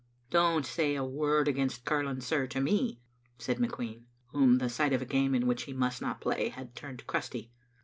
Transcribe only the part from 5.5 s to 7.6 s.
he must not play had turned crusty.